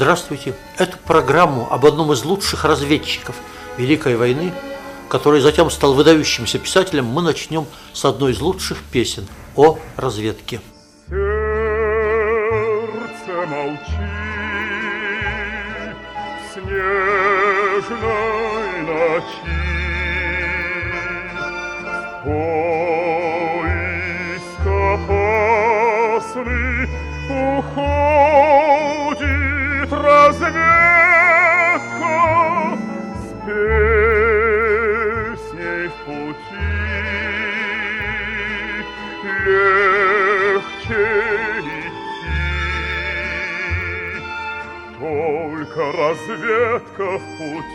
[0.00, 0.54] Здравствуйте!
[0.78, 3.36] Эту программу об одном из лучших разведчиков
[3.76, 4.50] Великой войны,
[5.10, 10.62] который затем стал выдающимся писателем, мы начнем с одной из лучших песен о разведке.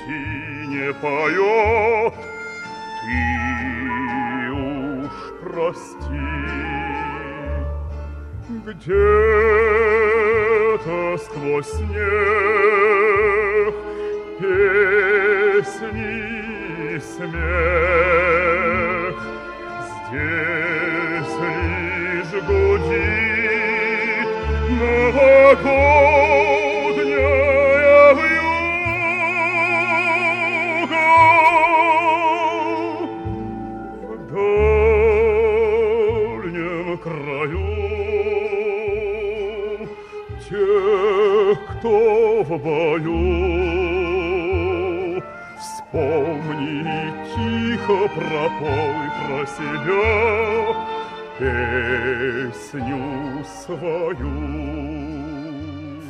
[0.06, 2.14] Пути не поет.
[3.02, 5.12] Ты уж
[5.42, 6.26] прости.
[8.66, 9.15] Где-то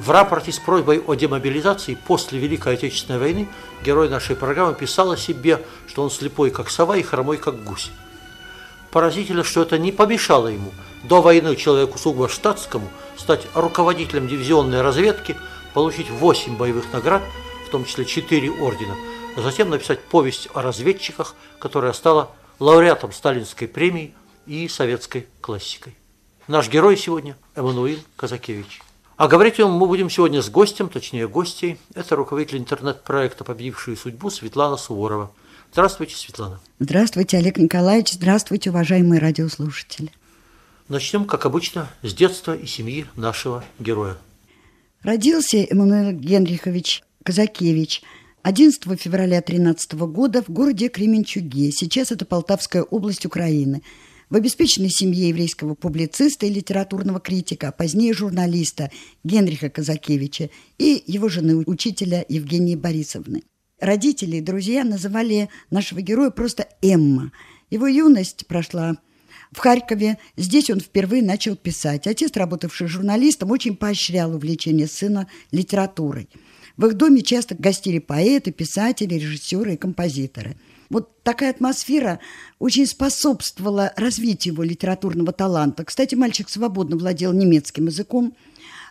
[0.05, 3.47] В рапорте с просьбой о демобилизации после Великой Отечественной войны
[3.83, 7.89] герой нашей программы писал о себе, что он слепой, как сова, и хромой, как гусь.
[8.91, 10.71] Поразительно, что это не помешало ему
[11.03, 15.35] до войны человеку сугубо штатскому стать руководителем дивизионной разведки,
[15.73, 17.23] получить 8 боевых наград,
[17.67, 18.95] в том числе 4 ордена,
[19.35, 22.29] а затем написать повесть о разведчиках, которая стала
[22.59, 24.13] лауреатом Сталинской премии
[24.45, 25.95] и советской классикой.
[26.47, 28.79] Наш герой сегодня Эммануил Казакевич.
[29.17, 31.79] А говорить нем мы будем сегодня с гостем, точнее гостей.
[31.95, 35.31] Это руководитель интернет-проекта «Победившие судьбу» Светлана Суворова.
[35.72, 36.59] Здравствуйте, Светлана.
[36.78, 38.11] Здравствуйте, Олег Николаевич.
[38.11, 40.11] Здравствуйте, уважаемые радиослушатели.
[40.88, 44.16] Начнем, как обычно, с детства и семьи нашего героя.
[45.01, 48.03] Родился Эммануил Генрихович Казакевич
[48.44, 51.72] 11 февраля 13 года в городе Кременчуге.
[51.72, 53.81] Сейчас это Полтавская область Украины.
[54.30, 58.90] В обеспеченной семье еврейского публициста и литературного критика, а позднее журналиста
[59.24, 63.44] Генриха Казакевича и его жены, учителя Евгении Борисовны.
[63.80, 67.31] Родители и друзья называли нашего героя просто Эмма.
[67.69, 68.97] Его юность прошла
[69.52, 70.18] в Харькове.
[70.38, 72.07] Здесь он впервые начал писать.
[72.07, 76.30] Отец, работавший журналистом, очень поощрял увлечение сына литературой.
[76.78, 80.56] В их доме часто гостили поэты, писатели, режиссеры и композиторы.
[80.90, 82.19] Вот такая атмосфера
[82.59, 85.84] очень способствовала развитию его литературного таланта.
[85.84, 88.35] Кстати, мальчик свободно владел немецким языком,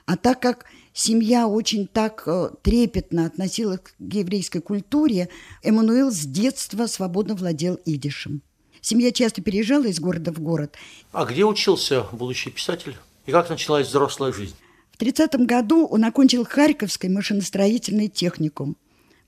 [0.07, 5.29] а так как семья очень так э, трепетно относилась к еврейской культуре,
[5.63, 8.43] Эммануил с детства свободно владел идишем.
[8.81, 10.77] Семья часто переезжала из города в город.
[11.13, 12.97] А где учился будущий писатель?
[13.25, 14.55] И как началась взрослая жизнь?
[14.93, 18.77] В 30 году он окончил Харьковский машиностроительный техникум.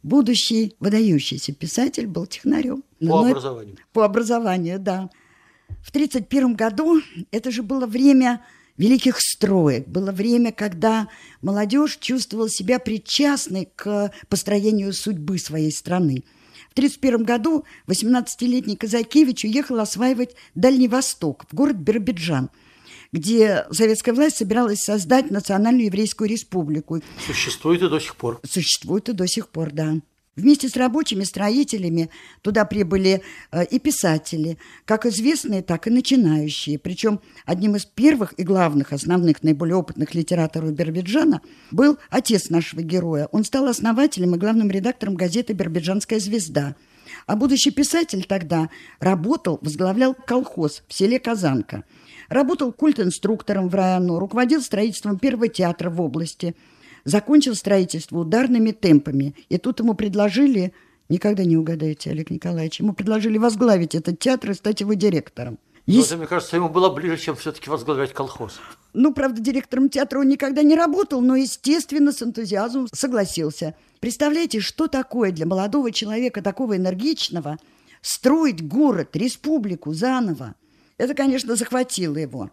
[0.02, 2.82] Будущий выдающийся писатель был технарем.
[3.00, 3.76] По Но это- образованию.
[3.92, 5.10] По образованию, да.
[5.82, 8.44] В 1931 году это же было время
[8.76, 11.08] великих строек, было время, когда
[11.42, 16.25] молодежь чувствовала себя причастной к построению судьбы своей страны.
[16.70, 22.50] В 1931 году 18-летний Казакевич уехал осваивать Дальний Восток, в город Биробиджан,
[23.16, 27.00] где советская власть собиралась создать Национальную еврейскую республику.
[27.26, 28.40] Существует и до сих пор.
[28.46, 29.94] Существует и до сих пор, да.
[30.36, 32.10] Вместе с рабочими строителями
[32.42, 33.22] туда прибыли
[33.52, 36.78] э, и писатели, как известные, так и начинающие.
[36.78, 41.40] Причем одним из первых и главных, основных, наиболее опытных литераторов Биробиджана
[41.70, 43.30] был отец нашего героя.
[43.32, 46.76] Он стал основателем и главным редактором газеты «Биробиджанская звезда».
[47.26, 48.68] А будущий писатель тогда
[49.00, 51.84] работал, возглавлял колхоз в селе Казанка.
[52.28, 56.55] Работал культ-инструктором в району, руководил строительством первого театра в области–
[57.06, 59.34] закончил строительство ударными темпами.
[59.49, 60.75] И тут ему предложили,
[61.08, 65.58] никогда не угадаете, Олег Николаевич, ему предложили возглавить этот театр и стать его директором.
[65.87, 66.08] Но Есть...
[66.08, 68.58] это, мне кажется, ему было ближе, чем все-таки возглавлять колхоз.
[68.93, 73.76] Ну, правда, директором театра он никогда не работал, но, естественно, с энтузиазмом согласился.
[74.00, 77.58] Представляете, что такое для молодого человека, такого энергичного,
[78.02, 80.56] строить город, республику заново?
[80.98, 82.50] Это, конечно, захватило его.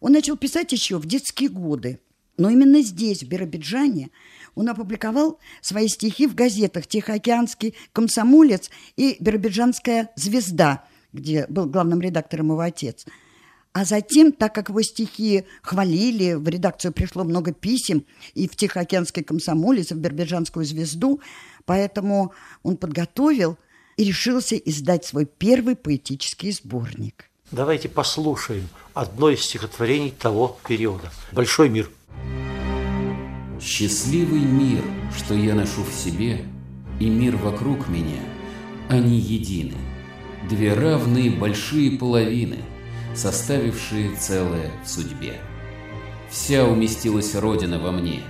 [0.00, 2.00] Он начал писать еще в детские годы.
[2.36, 4.10] Но именно здесь, в Биробиджане,
[4.54, 12.50] он опубликовал свои стихи в газетах «Тихоокеанский комсомолец» и «Биробиджанская звезда», где был главным редактором
[12.50, 13.06] его отец–
[13.72, 19.22] а затем, так как его стихи хвалили, в редакцию пришло много писем и в Тихоокеанский
[19.22, 21.20] комсомолец, и в Бербеджанскую звезду,
[21.64, 22.32] поэтому
[22.62, 23.56] он подготовил
[23.96, 27.27] и решился издать свой первый поэтический сборник.
[27.50, 31.10] Давайте послушаем одно из стихотворений того периода.
[31.32, 31.90] «Большой мир».
[33.60, 34.82] Счастливый мир,
[35.16, 36.44] что я ношу в себе,
[37.00, 38.20] и мир вокруг меня,
[38.90, 39.76] они едины.
[40.48, 42.58] Две равные большие половины–
[43.14, 45.40] составившие целое в судьбе.
[46.30, 48.20] Вся уместилась Родина во мне.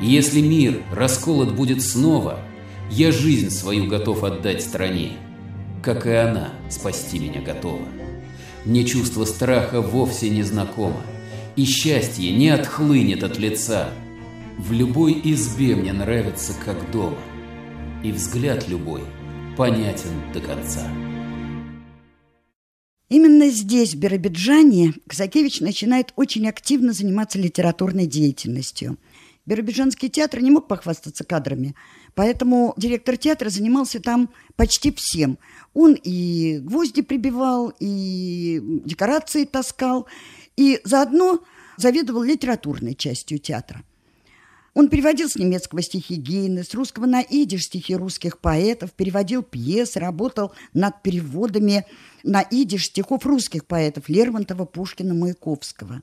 [0.00, 2.38] И если мир расколот будет снова,
[2.90, 5.12] я жизнь свою готов отдать стране,
[5.82, 8.01] как и она спасти меня готова.
[8.64, 11.02] Мне чувство страха вовсе не знакомо,
[11.56, 13.90] и счастье не отхлынет от лица.
[14.56, 17.18] В любой избе мне нравится как дома,
[18.04, 19.02] и взгляд любой
[19.56, 20.88] понятен до конца.
[23.08, 28.96] Именно здесь, в Биробиджане, Казакевич начинает очень активно заниматься литературной деятельностью.
[29.44, 31.74] Биробиджанский театр не мог похвастаться кадрами,
[32.14, 35.38] поэтому директор театра занимался там почти всем.
[35.74, 40.06] Он и гвозди прибивал, и декорации таскал,
[40.56, 41.42] и заодно
[41.76, 43.82] заведовал литературной частью театра.
[44.74, 50.00] Он переводил с немецкого стихи Гейна, с русского на идиш стихи русских поэтов, переводил пьесы,
[50.00, 51.84] работал над переводами
[52.22, 56.02] на идиш стихов русских поэтов Лермонтова, Пушкина, Маяковского.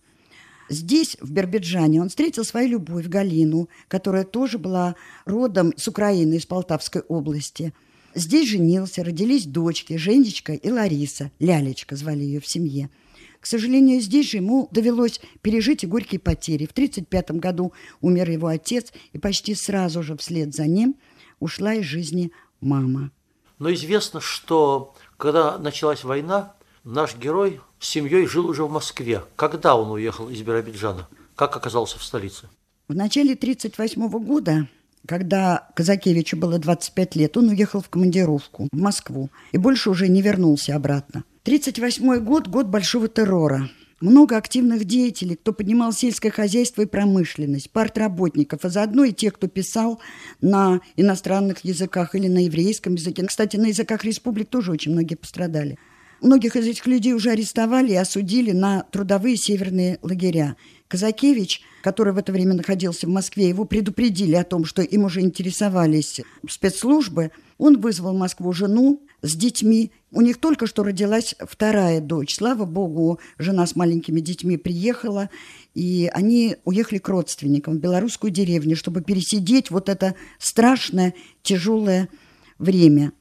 [0.69, 4.95] Здесь, в Бербиджане, он встретил свою любовь Галину, которая тоже была
[5.25, 7.73] родом с Украины, из Полтавской области.
[8.15, 12.89] Здесь женился, родились дочки Женечка и Лариса, Лялечка звали ее в семье–
[13.39, 16.65] к сожалению, здесь же ему довелось пережить и горькие потери.
[16.65, 20.95] В 1935 году умер его отец, и почти сразу же вслед за ним
[21.39, 23.11] ушла из жизни мама.
[23.57, 29.23] Но известно, что когда началась война, наш герой с семьей жил уже в Москве.
[29.35, 31.07] Когда он уехал из Биробиджана?
[31.35, 32.49] Как оказался в столице?
[32.87, 34.67] В начале 1938 года
[35.07, 40.21] когда Казакевичу было 25 лет, он уехал в командировку в Москву и больше уже не
[40.21, 41.23] вернулся обратно.
[41.43, 43.69] 1938 год– год большого террора.
[44.01, 49.47] Много активных деятелей, кто поднимал сельское хозяйство и промышленность, партработников, а заодно и тех, кто
[49.47, 49.99] писал
[50.41, 53.25] на иностранных языках или на еврейском языке.
[53.25, 55.77] Кстати, на языках республик тоже очень многие пострадали.
[56.21, 60.57] Многих из этих людей уже арестовали и осудили на трудовые северные лагеря.
[60.89, 65.21] Казакевич, который в это время находился в Москве, его предупредили о том, что им уже
[65.21, 67.31] интересовались спецслужбы.
[67.57, 69.91] Он вызвал в Москву жену с детьми.
[70.11, 72.35] У них только что родилась вторая дочь.
[72.35, 75.29] Слава богу, жена с маленькими детьми приехала,
[75.73, 82.09] и они уехали к родственникам в белорусскую деревню, чтобы пересидеть вот это страшное, тяжелое
[82.57, 83.13] время.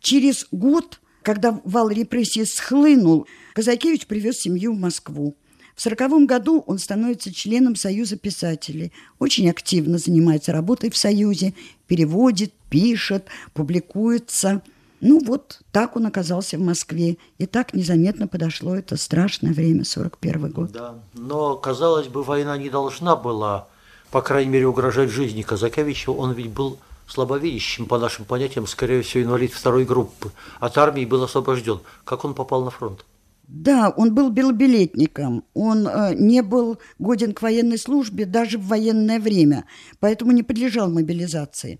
[0.00, 5.36] Через год, когда вал репрессий схлынул, Казакевич привез семью в Москву.
[5.74, 8.92] В сороковом году он становится членом Союза писателей.
[9.18, 11.52] Очень активно занимается работой в Союзе,
[11.88, 14.62] переводит, пишет, публикуется.
[15.00, 17.16] Ну вот так он оказался в Москве.
[17.38, 20.70] И так незаметно подошло это страшное время, 41 год.
[20.70, 23.66] Да, но, казалось бы, война не должна была,
[24.12, 26.10] по крайней мере, угрожать жизни Казакевича.
[26.10, 30.32] Он ведь был слабовидящим, по нашим понятиям, скорее всего, инвалид второй группы.
[30.60, 31.80] От армии был освобожден.
[32.04, 33.04] Как он попал на фронт?
[33.48, 39.20] Да, он был белобилетником, он э, не был годен к военной службе даже в военное
[39.20, 39.66] время,
[40.00, 41.78] поэтому не подлежал мобилизации.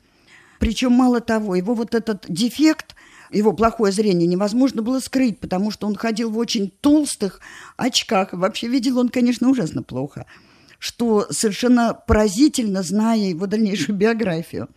[0.60, 2.94] Причем, мало того, его вот этот дефект,
[3.32, 7.40] его плохое зрение невозможно было скрыть, потому что он ходил в очень толстых
[7.76, 8.32] очках.
[8.32, 10.26] Вообще видел он, конечно, ужасно плохо,
[10.78, 14.68] что совершенно поразительно, зная его дальнейшую биографию.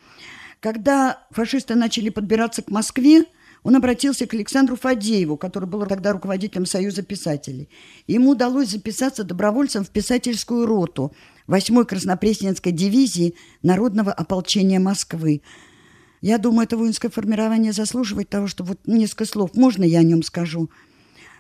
[0.60, 3.24] Когда фашисты начали подбираться к Москве,
[3.64, 7.70] он обратился к Александру Фадееву, который был тогда руководителем Союза писателей.
[8.08, 11.14] Ему удалось записаться добровольцем в писательскую роту
[11.48, 15.42] 8-й Краснопресненской дивизии Народного ополчения Москвы.
[16.22, 20.24] Я думаю, это воинское формирование заслуживает того, что вот несколько слов, можно я о нем
[20.24, 20.70] скажу?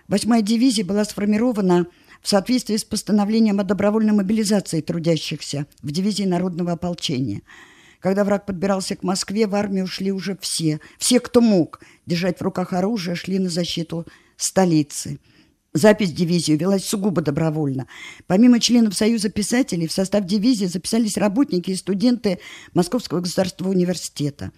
[0.07, 1.87] Восьмая дивизия была сформирована
[2.21, 7.41] в соответствии с постановлением о добровольной мобилизации трудящихся в дивизии народного ополчения.
[7.99, 10.79] Когда враг подбирался к Москве, в армию шли уже все.
[10.97, 14.05] Все, кто мог держать в руках оружие, шли на защиту
[14.37, 15.19] столицы.
[15.73, 17.87] Запись дивизию велась сугубо добровольно.
[18.25, 22.39] Помимо членов Союза писателей, в состав дивизии записались работники и студенты
[22.73, 24.51] Московского государственного университета.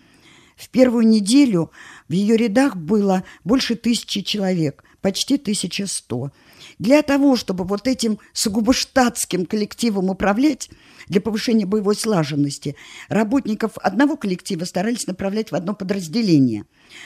[0.55, 1.71] В первую неделю
[2.07, 6.31] в ее рядах было больше тысячи человек, почти 1100.
[6.79, 10.69] Для того, чтобы вот этим сугубо штатским коллективом управлять,
[11.07, 12.75] для повышения боевой слаженности,
[13.09, 16.65] работников одного коллектива старались направлять в одно подразделение.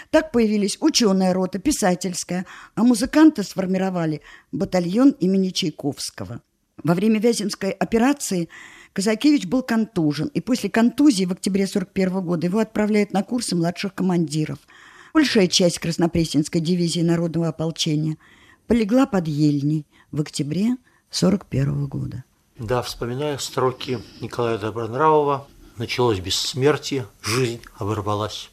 [0.09, 2.45] Так появились ученая рота, писательская,
[2.75, 4.21] а музыканты сформировали
[4.51, 6.41] батальон имени Чайковского.
[6.83, 8.49] Во время Вяземской операции
[8.93, 13.93] Казакевич был контужен, и после контузии в октябре 41 года его отправляют на курсы младших
[13.93, 14.59] командиров.
[15.13, 18.17] Большая часть Краснопресненской дивизии народного ополчения
[18.67, 20.77] полегла под Ельней в октябре
[21.11, 22.23] 41 года.
[22.57, 28.49] Да, вспоминая строки Николая Добронравова, началось бессмертие, жизнь оборвалась.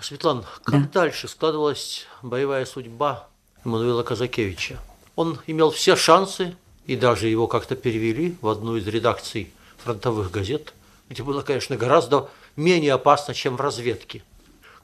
[0.00, 1.00] Светлана, как да.
[1.00, 3.28] дальше складывалась боевая судьба
[3.64, 4.78] Эммануила Казакевича?
[5.16, 6.56] Он имел все шансы,
[6.86, 10.74] и даже его как-то перевели в одну из редакций фронтовых газет,
[11.08, 14.22] где было, конечно, гораздо менее опасно, чем в разведке.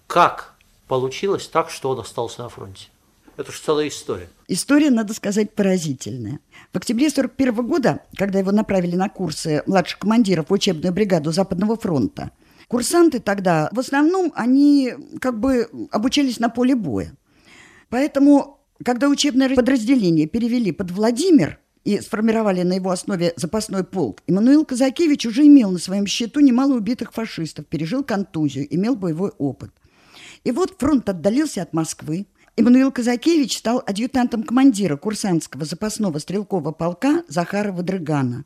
[0.06, 0.54] Как
[0.86, 2.88] получилось так, что он остался на фронте?
[3.40, 4.28] Это же целая история.
[4.48, 6.40] История, надо сказать, поразительная.
[6.74, 11.78] В октябре 1941 года, когда его направили на курсы младших командиров в учебную бригаду Западного
[11.78, 12.32] фронта,
[12.68, 14.92] курсанты тогда, в основном, они
[15.22, 17.14] как бы обучались на поле боя.
[17.88, 24.66] Поэтому, когда учебное подразделение перевели под Владимир и сформировали на его основе запасной полк, Иммануил
[24.66, 29.70] Казакевич уже имел на своем счету немало убитых фашистов, пережил контузию, имел боевой опыт.
[30.44, 32.26] И вот фронт отдалился от Москвы,
[32.56, 38.44] Эммануил Казакевич стал адъютантом командира курсантского запасного стрелкового полка Захара Водрыгана.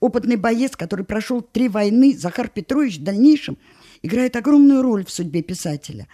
[0.00, 3.56] Опытный боец, который прошел три войны, Захар Петрович в дальнейшем
[4.02, 6.06] играет огромную роль в судьбе писателя.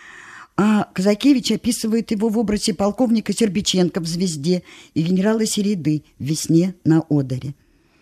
[0.56, 4.62] А Казакевич описывает его в образе полковника Сербиченко в «Звезде»
[4.94, 7.54] и генерала Середы в «Весне на Одере».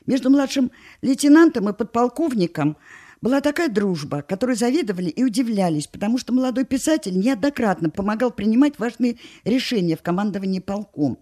[0.07, 2.77] Между младшим лейтенантом и подполковником–
[3.23, 9.19] была такая дружба, которой завидовали и удивлялись, потому что молодой писатель неоднократно помогал принимать важные
[9.45, 11.19] решения в командовании полком.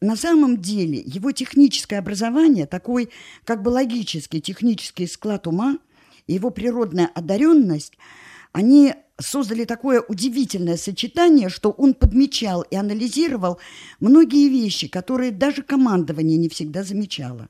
[0.00, 3.10] На самом деле его техническое образование, такой
[3.44, 5.78] как бы логический технический склад ума,
[6.26, 7.94] его природная одаренность,
[8.52, 13.58] они создали такое удивительное сочетание, что он подмечал и анализировал
[14.00, 17.48] многие вещи, которые даже командование не всегда замечало.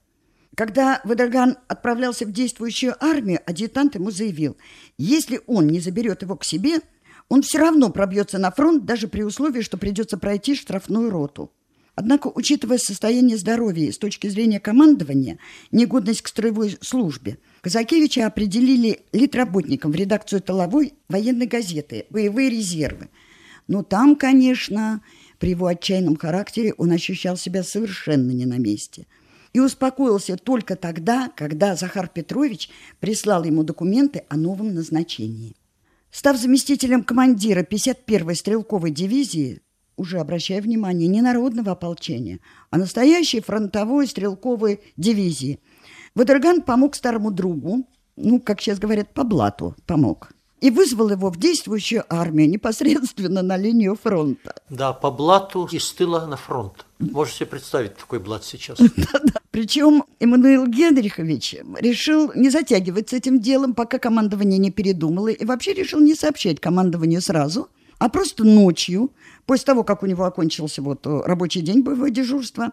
[0.56, 4.56] Когда Водорган отправлялся в действующую армию, адъютант ему заявил,
[4.96, 6.80] если он не заберет его к себе,
[7.28, 11.52] он все равно пробьется на фронт, даже при условии, что придется пройти штрафную роту.
[11.94, 15.38] Однако, учитывая состояние здоровья с точки зрения командования,
[15.72, 23.10] негодность к строевой службе, Казакевича определили литработником в редакцию тыловой военной газеты «Боевые резервы».
[23.68, 25.02] Но там, конечно,
[25.38, 29.06] при его отчаянном характере он ощущал себя совершенно не на месте–
[29.56, 32.68] и успокоился только тогда, когда Захар Петрович
[33.00, 35.56] прислал ему документы о новом назначении.
[36.10, 39.62] Став заместителем командира 51-й стрелковой дивизии,
[39.96, 45.58] уже обращая внимание, не народного ополчения, а настоящей фронтовой стрелковой дивизии,
[46.14, 51.38] Водерган помог старому другу, ну, как сейчас говорят, по блату помог, и вызвал его в
[51.38, 54.54] действующую армию непосредственно на линию фронта.
[54.68, 56.84] Да, по блату из тыла на фронт.
[56.98, 58.78] Можете себе представить такой блат сейчас.
[59.56, 65.72] Причем Эммануил Генрихович решил не затягивать с этим делом, пока командование не передумало, и вообще
[65.72, 69.12] решил не сообщать командованию сразу, а просто ночью,
[69.46, 72.72] после того, как у него окончился вот рабочий день боевого дежурства,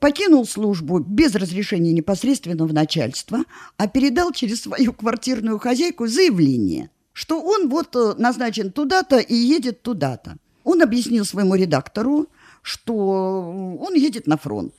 [0.00, 3.44] покинул службу без разрешения непосредственного начальства,
[3.78, 10.36] а передал через свою квартирную хозяйку заявление, что он вот назначен туда-то и едет туда-то.
[10.62, 12.26] Он объяснил своему редактору,
[12.60, 14.74] что он едет на фронт.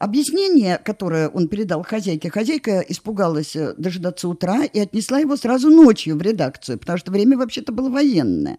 [0.00, 6.16] Объяснение, которое он передал хозяйке, хозяйка испугалась э, дожидаться утра и отнесла его сразу ночью
[6.16, 8.58] в редакцию, потому что время вообще-то было военное.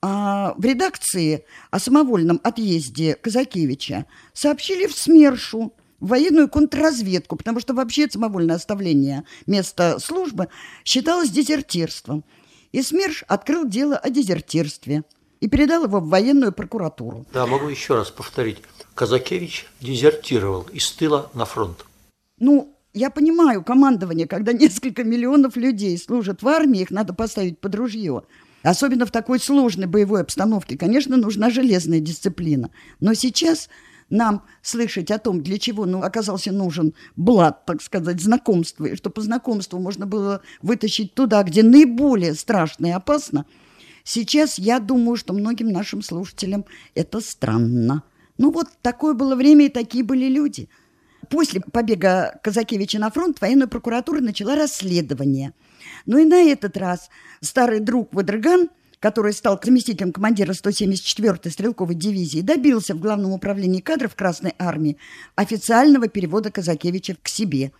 [0.00, 7.74] А в редакции о самовольном отъезде Казакевича сообщили в СМЕРШу, в военную контрразведку, потому что
[7.74, 10.48] вообще самовольное оставление места службы
[10.86, 12.24] считалось дезертирством.
[12.72, 15.02] И СМЕРШ открыл дело о дезертирстве–
[15.40, 17.26] и передал его в военную прокуратуру.
[17.32, 18.58] Да, могу еще раз повторить.
[18.98, 21.86] Казакевич дезертировал из тыла на фронт.
[22.40, 27.76] Ну, я понимаю командование, когда несколько миллионов людей служат в армии, их надо поставить под
[27.76, 28.24] ружье.
[28.64, 32.70] Особенно в такой сложной боевой обстановке, конечно, нужна железная дисциплина.
[32.98, 33.68] Но сейчас
[34.10, 39.10] нам слышать о том, для чего ну, оказался нужен блат, так сказать, знакомства, и что
[39.10, 43.46] по знакомству можно было вытащить туда, где наиболее страшно и опасно,
[44.02, 46.64] сейчас я думаю, что многим нашим слушателям
[46.96, 48.02] это странно.
[48.38, 50.68] Ну вот такое было время и такие были люди.
[51.28, 55.52] После побега Казакевича на фронт военная прокуратура начала расследование.
[56.06, 62.40] Но и на этот раз старый друг Вадрыган который стал заместителем командира 174-й стрелковой дивизии,
[62.40, 64.98] добился в Главном управлении кадров Красной Армии
[65.36, 67.72] официального перевода Казакевича к себе.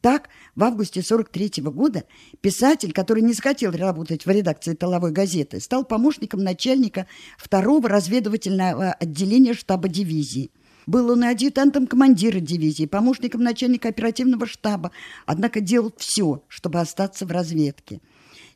[0.00, 2.04] Так, в августе 43 -го года
[2.40, 9.52] писатель, который не захотел работать в редакции «Толовой газеты», стал помощником начальника второго разведывательного отделения
[9.52, 10.50] штаба дивизии.
[10.86, 14.90] Был он и адъютантом командира дивизии, помощником начальника оперативного штаба,
[15.26, 18.00] однако делал все, чтобы остаться в разведке.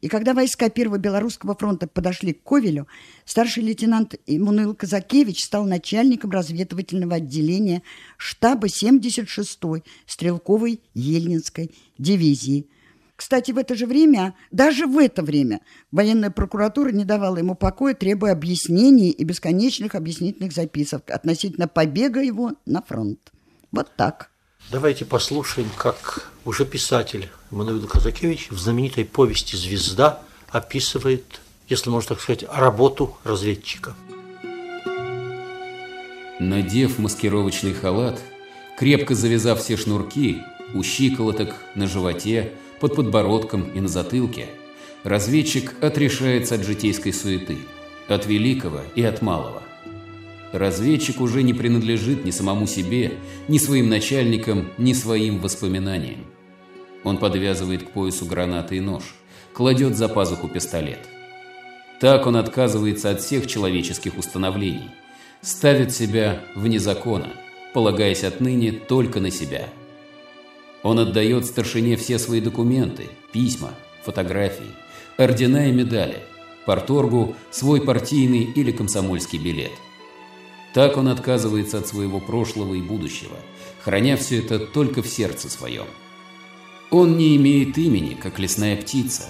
[0.04, 2.86] И когда войска Первого Белорусского фронта подошли к Ковелю,
[3.24, 7.82] старший лейтенант Иммануил Казакевич стал начальником разведывательного отделения
[8.18, 12.68] штаба 76-й стрелковой Ельнинской дивизии.
[13.16, 17.94] Кстати, в это же время, даже в это время, военная прокуратура не давала ему покоя,
[17.94, 23.32] требуя объяснений и бесконечных объяснительных записок относительно побега его на фронт.
[23.72, 24.30] Вот так.
[24.70, 32.20] Давайте послушаем, как уже писатель Мануил Казакевич в знаменитой повести «Звезда» описывает, если можно так
[32.20, 33.94] сказать, работу разведчика.
[36.40, 38.20] Надев маскировочный халат,
[38.76, 40.42] крепко завязав все шнурки,
[40.74, 44.48] у щиколоток, на животе, под подбородком и на затылке,
[45.04, 47.58] разведчик отрешается от житейской суеты,
[48.08, 49.62] от великого и от малого–
[50.54, 53.14] разведчик уже не принадлежит ни самому себе,
[53.48, 56.33] ни своим начальникам, ни своим воспоминаниям.
[57.04, 59.14] Он подвязывает к поясу гранаты и нож,
[59.52, 60.98] кладет за пазуху пистолет.
[62.00, 64.90] Так он отказывается от всех человеческих установлений,
[65.42, 67.28] ставит себя вне закона,
[67.72, 69.68] полагаясь отныне только на себя.
[70.82, 73.70] Он отдает старшине все свои документы, письма,
[74.02, 74.74] фотографии,
[75.16, 76.18] ордена и медали,
[76.66, 79.72] порторгу свой партийный или комсомольский билет–
[80.74, 83.36] так он отказывается от своего прошлого и будущего,
[83.80, 85.86] храня все это только в сердце своем.
[86.94, 89.24] Он не имеет имени, как лесная птица.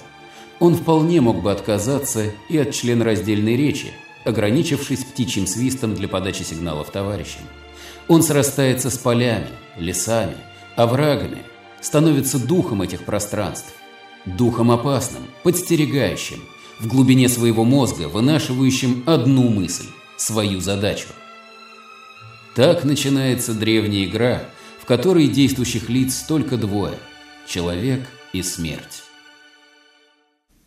[0.60, 3.90] Он вполне мог бы отказаться и от членораздельной речи,
[4.26, 7.40] ограничившись птичьим свистом для подачи сигналов товарищам.
[8.06, 9.48] Он срастается с полями,
[9.78, 10.36] лесами,
[10.76, 11.38] оврагами,
[11.80, 13.72] становится духом этих пространств.
[14.26, 16.44] Духом опасным, подстерегающим,
[16.80, 19.86] в глубине своего мозга вынашивающим одну мысль–
[20.18, 21.08] свою задачу–
[22.54, 24.44] так начинается древняя игра,
[24.80, 26.98] в которой действующих лиц только двое–
[27.46, 28.00] человек
[28.32, 29.02] и смерть.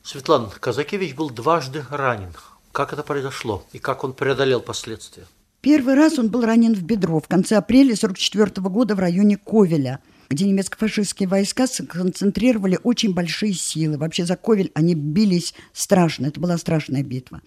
[0.04, 2.34] Светлана Казакевич был дважды ранен.
[2.72, 5.26] Как это произошло и как он преодолел последствия?
[5.62, 10.00] Первый раз он был ранен в бедро в конце апреля 1944 года в районе Ковеля,
[10.30, 13.98] где немецко-фашистские войска сконцентрировали очень большие силы.
[13.98, 16.28] Вообще за Ковель они бились страшно.
[16.28, 17.42] Это была страшная битва.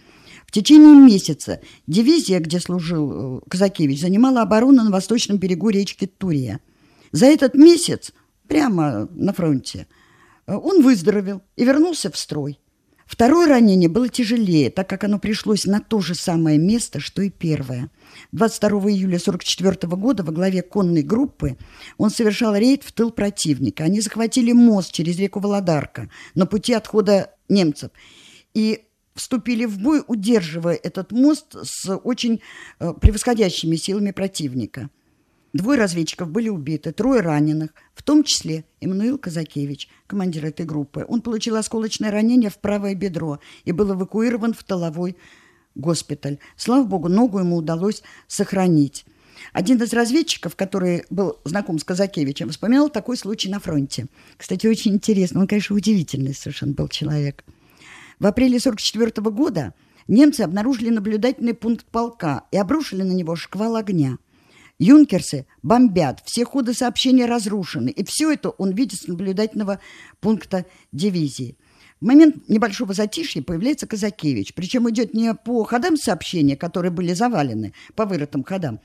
[0.46, 6.58] В течение месяца дивизия, где служил э, Казакевич, занимала оборону на восточном берегу речки Турия.
[7.12, 8.12] За этот месяц,
[8.50, 9.86] прямо на фронте,
[10.46, 12.58] э, он выздоровел и вернулся в строй.
[13.06, 17.30] Второе ранение было тяжелее, так как оно пришлось на то же самое место, что и
[17.30, 17.90] первое.
[18.32, 21.56] 22 июля 1944 года во главе конной группы
[21.96, 23.84] он совершал рейд в тыл противника.
[23.84, 27.90] Они захватили мост через реку Володарка на пути отхода немцев.
[28.54, 28.84] И
[29.14, 32.40] вступили в бой, удерживая этот мост с очень
[32.78, 34.88] э, превосходящими силами противника.
[35.52, 41.04] Двое разведчиков были убиты, трое раненых, в том числе Эммануил Казакевич, командир этой группы.
[41.08, 45.16] Он получил осколочное ранение в правое бедро и был эвакуирован в толовой
[45.74, 46.38] госпиталь.
[46.56, 49.04] Слава богу, ногу ему удалось сохранить.
[49.52, 54.06] Один из разведчиков, который был знаком с Казакевичем, вспоминал такой случай на фронте.
[54.36, 55.40] Кстати, очень интересно.
[55.40, 57.44] Он, конечно, удивительный совершенно был человек.
[58.20, 59.74] В апреле 1944 года
[60.06, 64.18] немцы обнаружили наблюдательный пункт полка и обрушили на него шквал огня.
[64.80, 69.78] Юнкерсы бомбят, все ходы сообщения разрушены, и все это он видит с наблюдательного
[70.20, 71.58] пункта дивизии.
[72.00, 77.74] В момент небольшого затишья появляется Казакевич, причем идет не по ходам сообщения, которые были завалены,
[77.94, 78.80] по вырытым ходам,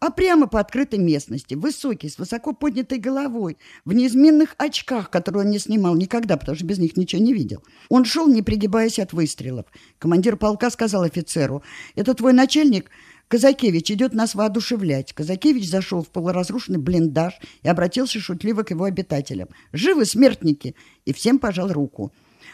[0.00, 5.50] а прямо по открытой местности, высокий, с высоко поднятой головой, в неизменных очках, которые он
[5.50, 7.62] не снимал никогда, потому что без них ничего не видел.
[7.90, 9.66] Он шел, не пригибаясь от выстрелов.
[9.98, 11.62] Командир полка сказал офицеру,
[11.96, 12.90] «Это твой начальник?»
[13.34, 15.12] Казакевич идет нас воодушевлять.
[15.12, 19.48] Казакевич зашел в полуразрушенный блиндаж и обратился шутливо к его обитателям.
[19.72, 22.12] «Живы смертники!» И всем пожал руку.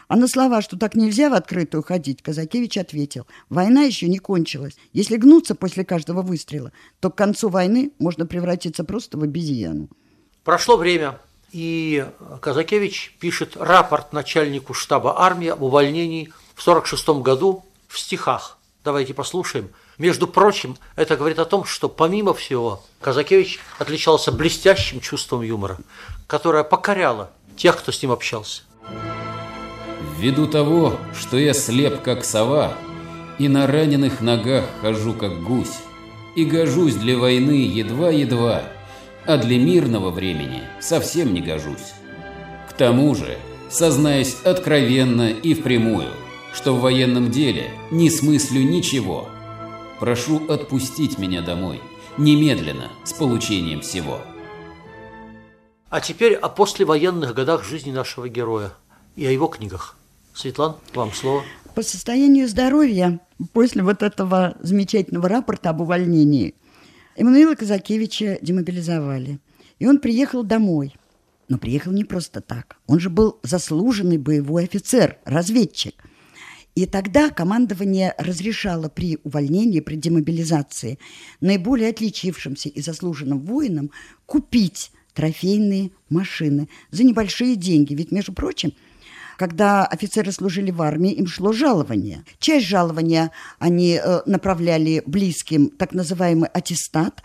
[0.08, 4.74] А на слова, что так нельзя в открытую ходить, Казакевич ответил, война еще не кончилась.
[4.94, 9.90] Если гнуться после каждого выстрела, то к концу войны можно превратиться просто в обезьяну.
[10.44, 11.18] Прошло время,
[11.52, 12.06] и
[12.40, 18.56] Казакевич пишет рапорт начальнику штаба армии об увольнении в 1946 году в стихах.
[18.82, 19.68] Давайте послушаем.
[20.00, 25.76] Между прочим, это говорит о том, что помимо всего Казакевич отличался блестящим чувством юмора,
[26.26, 28.62] которое покоряло тех, кто с ним общался.
[30.16, 32.72] Ввиду того, что я слеп как сова,
[33.38, 35.76] и на раненых ногах хожу как гусь,
[36.34, 38.62] и гожусь для войны едва-едва,
[39.26, 41.92] а для мирного времени совсем не гожусь.
[42.70, 43.36] К тому же,
[43.68, 46.08] сознаясь откровенно и впрямую,
[46.54, 49.28] что в военном деле не смыслю ничего,
[50.00, 51.80] прошу отпустить меня домой,
[52.18, 54.22] немедленно, с получением всего.
[55.90, 58.72] А теперь о послевоенных годах жизни нашего героя
[59.14, 59.96] и о его книгах.
[60.34, 61.44] Светлан, вам слово.
[61.74, 63.20] По состоянию здоровья
[63.52, 66.54] после вот этого замечательного рапорта об увольнении
[67.16, 69.40] Эммануила Казакевича демобилизовали.
[69.78, 70.94] И он приехал домой.
[71.48, 72.76] Но приехал не просто так.
[72.86, 75.94] Он же был заслуженный боевой офицер, разведчик.
[76.74, 80.98] И тогда командование разрешало при увольнении, при демобилизации
[81.40, 83.90] наиболее отличившимся и заслуженным воинам
[84.26, 87.94] купить трофейные машины за небольшие деньги.
[87.94, 88.72] Ведь, между прочим,
[89.36, 92.24] когда офицеры служили в армии, им шло жалование.
[92.38, 97.22] Часть жалования они э, направляли близким, так называемый аттестат,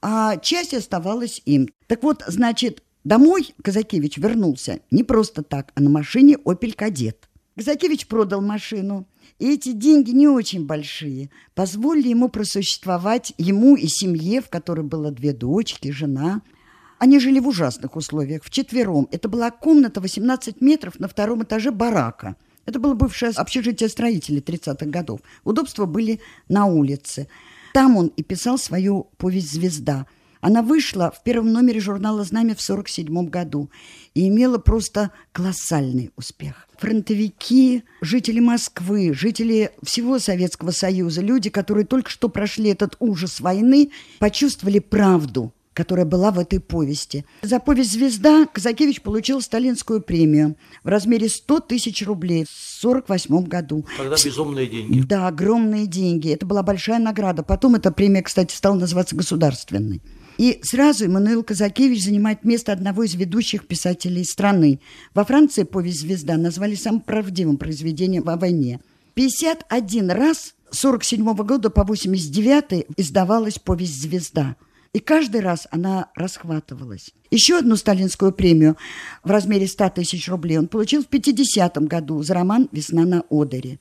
[0.00, 1.68] а часть оставалась им.
[1.86, 7.27] Так вот, значит, домой Казакевич вернулся не просто так, а на машине «Опель Кадет».
[7.58, 9.06] Казакевич продал машину,
[9.38, 15.10] и эти деньги не очень большие позволили ему просуществовать ему и семье, в которой было
[15.10, 16.40] две дочки, жена–
[16.98, 19.08] они жили в ужасных условиях, вчетвером.
[19.12, 22.36] Это была комната 18 метров на втором этаже барака.
[22.66, 25.20] Это было бывшее общежитие строителей 30-х годов.
[25.44, 27.28] Удобства были на улице.
[27.72, 30.06] Там он и писал свою повесть «Звезда».
[30.40, 33.70] Она вышла в первом номере журнала «Знамя» в 1947 году
[34.14, 36.68] и имела просто колоссальный успех.
[36.78, 43.90] Фронтовики, жители Москвы, жители всего Советского Союза, люди, которые только что прошли этот ужас войны,
[44.18, 47.24] почувствовали правду которая была в этой повести.
[47.42, 53.86] За повесть «Звезда» Казакевич получил сталинскую премию в размере 100 тысяч рублей в 1948 году.
[53.96, 55.02] Тогда безумные деньги.
[55.02, 56.32] Да, огромные деньги.
[56.32, 57.44] Это была большая награда.
[57.44, 60.02] Потом эта премия, кстати, стала называться государственной.
[60.38, 64.80] И сразу Эммануил Казакевич занимает место одного из ведущих писателей страны.
[65.12, 68.80] Во Франции повесть «Звезда» назвали самым правдивым произведением о войне.
[69.14, 74.54] 51 раз с 47 года по 89 издавалась повесть «Звезда».
[74.92, 77.10] И каждый раз она расхватывалась.
[77.30, 78.76] Еще одну сталинскую премию
[79.24, 83.80] в размере 100 тысяч рублей он получил в 50-м году за роман «Весна на Одере».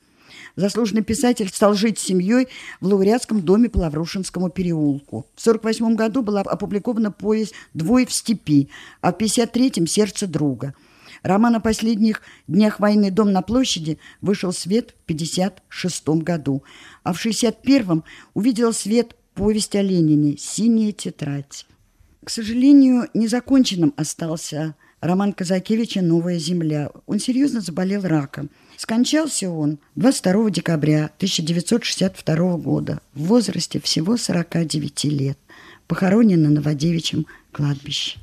[0.58, 2.48] Заслуженный писатель стал жить с семьей
[2.82, 5.28] в лауреатском доме по Лаврушинскому переулку.
[5.36, 8.68] В 1948 году была опубликована повесть «Двое в степи»,
[9.02, 10.74] а в 1953-м «Сердце друга».
[11.22, 16.64] Роман о последних днях войны «Дом на площади» вышел в свет в 1956 году,
[17.04, 21.68] а в 1961-м увидел свет повесть о Ленине «Синяя тетрадь».
[22.24, 26.90] К сожалению, незаконченным остался роман Казакевича «Новая земля».
[27.06, 28.50] Он серьезно заболел раком.
[28.78, 35.38] Скончался он 22 декабря 1962 года в возрасте всего 49 лет.
[35.88, 38.20] Похоронен на Новодевичьем кладбище.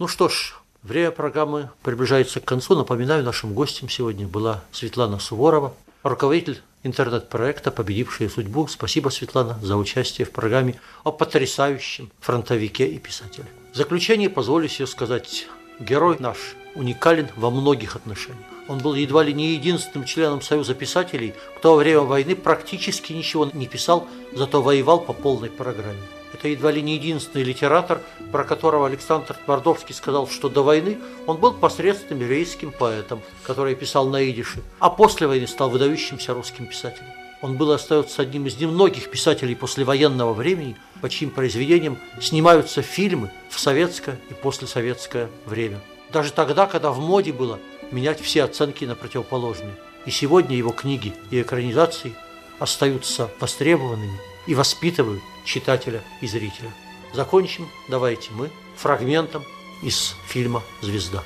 [0.00, 2.74] Ну что ж, время программы приближается к концу.
[2.74, 8.66] Напоминаю, нашим гостем сегодня была Светлана Суворова, руководитель интернет-проекта «Победившие судьбу».
[8.66, 13.46] Спасибо, Светлана, за участие в программе о потрясающем фронтовике и писателе.
[13.72, 15.46] В заключение позволю себе сказать,
[15.78, 18.46] герой наш уникален во многих отношениях.
[18.68, 23.50] Он был едва ли не единственным членом Союза писателей, кто во время войны практически ничего
[23.52, 26.00] не писал, зато воевал по полной программе.
[26.32, 31.36] Это едва ли не единственный литератор, про которого Александр Твардовский сказал, что до войны он
[31.36, 37.10] был посредственным еврейским поэтом, который писал на идише, а после войны стал выдающимся русским писателем.
[37.42, 43.30] Он был и остается одним из немногих писателей послевоенного времени, по чьим произведениям снимаются фильмы
[43.50, 45.80] в советское и послесоветское время.
[46.12, 47.58] Даже тогда, когда в моде было
[47.90, 49.74] менять все оценки на противоположные.
[50.04, 52.14] И сегодня его книги и экранизации
[52.58, 56.70] остаются востребованными и воспитывают читателя и зрителя.
[57.12, 59.44] Закончим давайте мы фрагментом
[59.82, 61.22] из фильма «Звезда».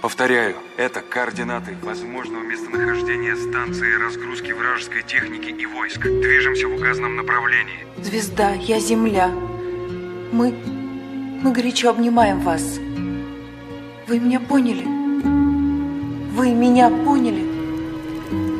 [0.00, 6.00] Повторяю, это координаты возможного местонахождения станции разгрузки вражеской техники и войск.
[6.00, 7.86] Движемся в указанном направлении.
[8.00, 9.28] Звезда, я Земля.
[10.30, 10.52] Мы...
[11.42, 12.78] мы горячо обнимаем вас.
[14.08, 14.84] Вы меня поняли?
[16.32, 17.44] Вы меня поняли?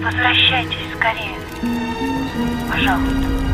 [0.04, 1.38] Возвращайтесь скорее.
[2.70, 3.47] Пожалуйста.